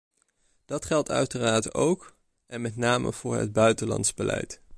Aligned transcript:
Dat 0.65 0.85
geldt 0.85 1.09
uiteraard 1.11 1.73
ook, 1.73 2.15
en 2.45 2.61
met 2.61 2.75
name, 2.75 3.11
voor 3.13 3.35
het 3.37 3.53
buitenlands 3.53 4.13
beleid. 4.13 4.61